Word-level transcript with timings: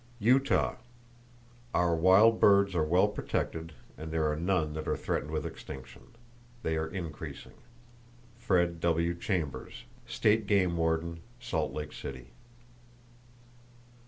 Utah: 0.17 0.77
Our 1.75 1.95
wild 1.95 2.39
birds 2.39 2.73
are 2.73 2.83
well 2.83 3.07
protected, 3.07 3.73
and 3.99 4.09
there 4.11 4.27
are 4.31 4.35
none 4.35 4.73
that 4.73 4.87
are 4.87 4.97
threatened 4.97 5.29
with 5.29 5.45
extinction. 5.45 6.07
They 6.63 6.75
are 6.75 6.87
increasing.—(Fred. 6.87 8.79
W. 8.79 9.13
Chambers, 9.13 9.83
State 10.07 10.47
Game 10.47 10.75
Warden, 10.75 11.19
Salt 11.39 11.71
Lake 11.73 11.93
City.) 11.93 12.31